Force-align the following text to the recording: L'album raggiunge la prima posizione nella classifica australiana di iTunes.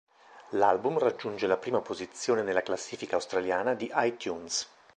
L'album 0.53 0.97
raggiunge 0.97 1.45
la 1.45 1.57
prima 1.57 1.79
posizione 1.81 2.41
nella 2.41 2.63
classifica 2.63 3.13
australiana 3.17 3.75
di 3.75 3.87
iTunes. 3.97 4.67